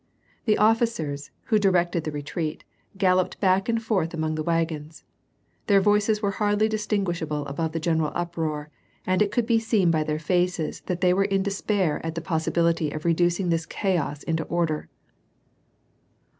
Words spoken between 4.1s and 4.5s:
among the